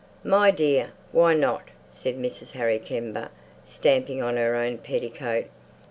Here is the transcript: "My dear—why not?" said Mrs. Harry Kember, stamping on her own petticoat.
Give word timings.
"My 0.23 0.49
dear—why 0.49 1.35
not?" 1.35 1.65
said 1.91 2.17
Mrs. 2.17 2.53
Harry 2.53 2.79
Kember, 2.79 3.29
stamping 3.67 4.19
on 4.19 4.35
her 4.35 4.55
own 4.55 4.79
petticoat. 4.79 5.45